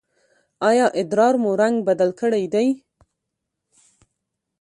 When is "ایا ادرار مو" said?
0.69-1.51